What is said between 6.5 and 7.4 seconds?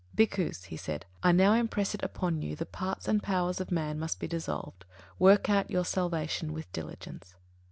with diligence."